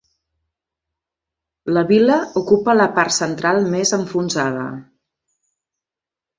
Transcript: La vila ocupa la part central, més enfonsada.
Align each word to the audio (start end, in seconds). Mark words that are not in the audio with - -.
La 1.77 1.83
vila 1.91 2.17
ocupa 2.41 2.77
la 2.79 2.89
part 2.97 3.17
central, 3.19 3.63
més 3.77 3.95
enfonsada. 4.01 4.67